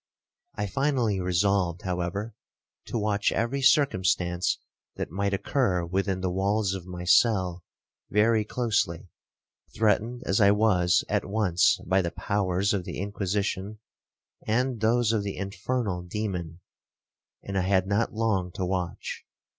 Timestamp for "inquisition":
12.99-13.77